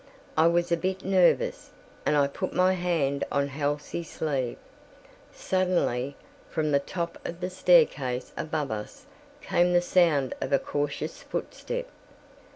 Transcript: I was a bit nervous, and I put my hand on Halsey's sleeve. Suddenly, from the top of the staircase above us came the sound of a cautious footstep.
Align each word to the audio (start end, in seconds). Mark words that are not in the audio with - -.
I 0.35 0.47
was 0.47 0.71
a 0.71 0.77
bit 0.77 1.05
nervous, 1.05 1.69
and 2.07 2.17
I 2.17 2.25
put 2.25 2.53
my 2.53 2.73
hand 2.73 3.23
on 3.31 3.49
Halsey's 3.49 4.09
sleeve. 4.09 4.57
Suddenly, 5.31 6.15
from 6.49 6.71
the 6.71 6.79
top 6.79 7.19
of 7.23 7.39
the 7.39 7.51
staircase 7.51 8.31
above 8.35 8.71
us 8.71 9.05
came 9.43 9.73
the 9.73 9.79
sound 9.81 10.33
of 10.41 10.51
a 10.51 10.57
cautious 10.57 11.21
footstep. 11.21 11.85